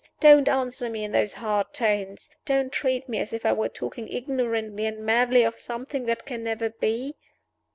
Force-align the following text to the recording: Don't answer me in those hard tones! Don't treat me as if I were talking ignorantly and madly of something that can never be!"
Don't 0.19 0.49
answer 0.49 0.89
me 0.89 1.03
in 1.03 1.11
those 1.11 1.33
hard 1.33 1.75
tones! 1.75 2.27
Don't 2.43 2.71
treat 2.73 3.07
me 3.07 3.19
as 3.19 3.33
if 3.33 3.45
I 3.45 3.53
were 3.53 3.69
talking 3.69 4.07
ignorantly 4.07 4.87
and 4.87 5.05
madly 5.05 5.43
of 5.43 5.59
something 5.59 6.07
that 6.07 6.25
can 6.25 6.43
never 6.43 6.71
be!" 6.71 7.17